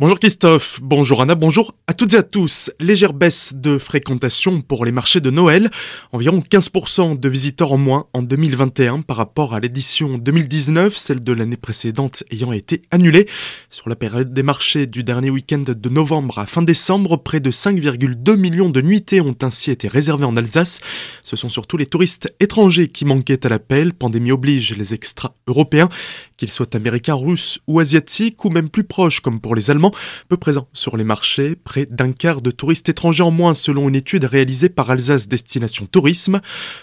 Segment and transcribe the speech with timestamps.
[0.00, 2.70] Bonjour Christophe, bonjour Anna, bonjour à toutes et à tous.
[2.78, 5.72] Légère baisse de fréquentation pour les marchés de Noël,
[6.12, 11.32] environ 15% de visiteurs en moins en 2021 par rapport à l'édition 2019, celle de
[11.32, 13.26] l'année précédente ayant été annulée.
[13.70, 17.50] Sur la période des marchés du dernier week-end de novembre à fin décembre, près de
[17.50, 20.80] 5,2 millions de nuitées ont ainsi été réservées en Alsace.
[21.24, 25.88] Ce sont surtout les touristes étrangers qui manquaient à l'appel, pandémie oblige les extra-européens,
[26.38, 29.92] qu'ils soient américains, russes ou asiatiques, ou même plus proches comme pour les Allemands
[30.28, 33.96] peu présent sur les marchés, près d'un quart de touristes étrangers en moins selon une
[33.96, 36.40] étude réalisée par Alsace Destination Tourisme.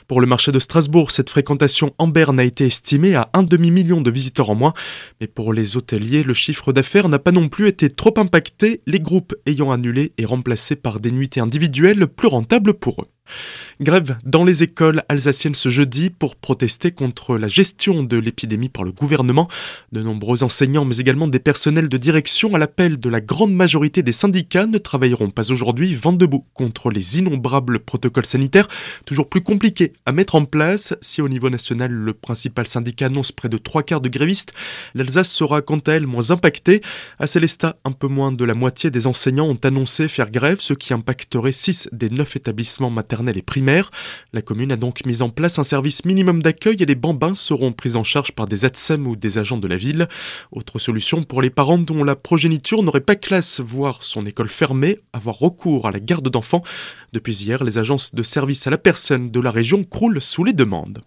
[0.07, 4.01] Pour le marché de Strasbourg, cette fréquentation en berne a été estimée à un demi-million
[4.01, 4.73] de visiteurs en moins,
[5.21, 8.99] mais pour les hôteliers, le chiffre d'affaires n'a pas non plus été trop impacté, les
[8.99, 13.07] groupes ayant annulé et remplacé par des nuitées individuelles plus rentables pour eux.
[13.81, 18.85] Grève dans les écoles alsaciennes ce jeudi pour protester contre la gestion de l'épidémie par
[18.85, 19.49] le gouvernement.
[19.91, 24.01] De nombreux enseignants, mais également des personnels de direction, à l'appel de la grande majorité
[24.01, 28.69] des syndicats, ne travailleront pas aujourd'hui vent debout contre les innombrables protocoles sanitaires,
[29.05, 30.93] toujours plus compliqués à mettre en place.
[31.01, 34.53] Si au niveau national, le principal syndicat annonce près de trois quarts de grévistes,
[34.93, 36.79] l'Alsace sera quant à elle moins impactée.
[37.19, 40.73] À Célestat, un peu moins de la moitié des enseignants ont annoncé faire grève, ce
[40.73, 43.64] qui impacterait 6 des 9 établissements maternels et primaires
[44.33, 47.71] la commune a donc mis en place un service minimum d'accueil et les bambins seront
[47.71, 50.07] pris en charge par des ATSEM ou des agents de la ville.
[50.51, 54.99] Autre solution pour les parents dont la progéniture n'aurait pas classe, voire son école fermée,
[55.13, 56.63] avoir recours à la garde d'enfants.
[57.13, 60.53] Depuis hier, les agences de service à la personne de la région croulent sous les
[60.53, 60.99] demandes.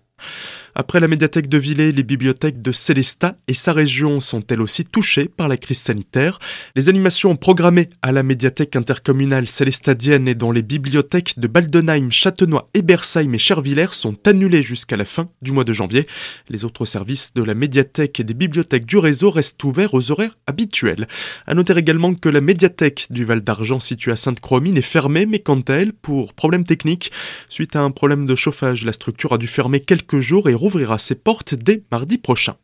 [0.80, 4.84] Après la médiathèque de Villers, les bibliothèques de Célestat et sa région sont elles aussi
[4.84, 6.38] touchées par la crise sanitaire.
[6.76, 12.70] Les animations programmées à la médiathèque intercommunale célestadienne et dans les bibliothèques de Baldenheim, Châtenois,
[12.74, 16.06] Ebersheim et Chervillers sont annulées jusqu'à la fin du mois de janvier.
[16.48, 20.38] Les autres services de la médiathèque et des bibliothèques du réseau restent ouverts aux horaires
[20.46, 21.08] habituels.
[21.48, 25.40] À noter également que la médiathèque du Val d'Argent située à Sainte-Croix-Mine est fermée, mais
[25.40, 27.10] quant à elle, pour problème technique,
[27.48, 30.98] suite à un problème de chauffage, la structure a dû fermer quelques jours et ouvrira
[30.98, 32.56] ses portes dès mardi prochain.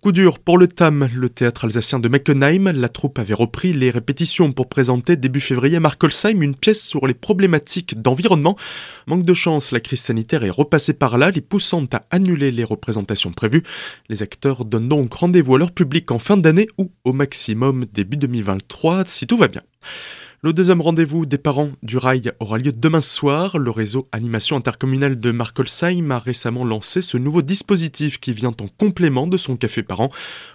[0.00, 2.72] Coup dur pour le TAM, le théâtre alsacien de Meckenheim.
[2.72, 7.06] La troupe avait repris les répétitions pour présenter début février à Markolsheim une pièce sur
[7.06, 8.56] les problématiques d'environnement.
[9.06, 12.64] Manque de chance, la crise sanitaire est repassée par là, les poussant à annuler les
[12.64, 13.64] représentations prévues.
[14.08, 18.16] Les acteurs donnent donc rendez-vous à leur public en fin d'année ou au maximum début
[18.16, 19.62] 2023 si tout va bien.
[20.44, 23.58] Le deuxième rendez-vous des parents du rail aura lieu demain soir.
[23.58, 28.66] Le réseau Animation intercommunale de Markolsheim a récemment lancé ce nouveau dispositif qui vient en
[28.76, 30.10] complément de son café parent.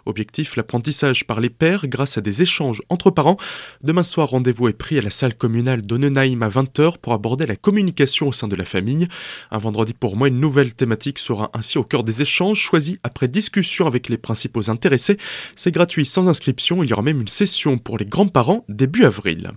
[0.05, 3.37] Objectif l'apprentissage par les pairs grâce à des échanges entre parents.
[3.81, 7.55] Demain soir, rendez-vous est pris à la salle communale d'Onnenheim à 20h pour aborder la
[7.55, 9.07] communication au sein de la famille.
[9.51, 13.29] Un vendredi pour moi, une nouvelle thématique sera ainsi au cœur des échanges choisis après
[13.29, 15.15] discussion avec les principaux intéressés.
[15.55, 16.83] C'est gratuit sans inscription.
[16.83, 19.53] Il y aura même une session pour les grands-parents début avril.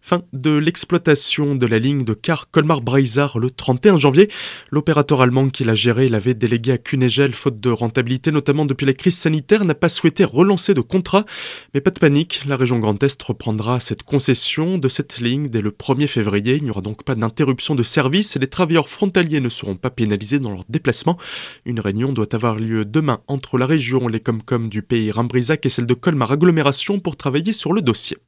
[0.00, 4.28] Fin de l'exploitation de la ligne de car Colmar-Breisach le 31 janvier.
[4.70, 8.94] L'opérateur allemand qui l'a géré l'avait délégué à Cunegel faute de rentabilité, notamment depuis la
[8.94, 11.24] crise sanitaire, n'a pas souhaité relancer de contrat.
[11.74, 15.60] Mais pas de panique, la région Grand Est reprendra cette concession de cette ligne dès
[15.60, 16.56] le 1er février.
[16.56, 19.90] Il n'y aura donc pas d'interruption de service et les travailleurs frontaliers ne seront pas
[19.90, 21.18] pénalisés dans leur déplacement.
[21.64, 25.68] Une réunion doit avoir lieu demain entre la région, les Comcom du pays Rimbrisac et
[25.68, 28.18] celle de Colmar Agglomération pour travailler sur le dossier.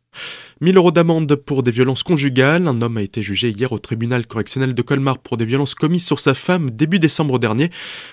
[0.65, 2.67] 1000 euros d'amende pour des violences conjugales.
[2.67, 6.07] Un homme a été jugé hier au tribunal correctionnel de Colmar pour des violences commises
[6.07, 7.71] sur sa femme début décembre dernier.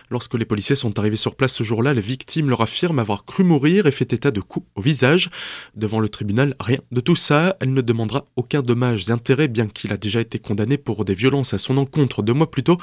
[0.09, 3.45] Lorsque les policiers sont arrivés sur place ce jour-là, la victime leur affirme avoir cru
[3.45, 5.29] mourir et fait état de coups au visage.
[5.77, 7.55] Devant le tribunal, rien de tout ça.
[7.61, 11.13] Elle ne demandera aucun dommage et intérêt, bien qu'il a déjà été condamné pour des
[11.13, 12.77] violences à son encontre deux mois plus tôt.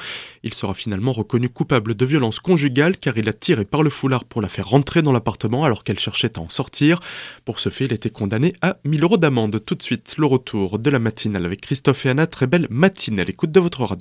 [0.45, 4.25] Il sera finalement reconnu coupable de violences conjugales car il a tiré par le foulard
[4.25, 7.01] pour la faire rentrer dans l'appartement alors qu'elle cherchait à en sortir.
[7.45, 9.58] Pour ce fait, il a été condamné à 1000 euros d'amende.
[9.65, 12.27] Tout de suite, le retour de la matinale avec Christophe et Anna.
[12.27, 13.97] Très belle matinée à l'écoute de votre radio.